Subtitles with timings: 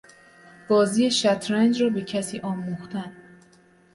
[0.69, 3.11] بازی شطرنج را به کسی آموختن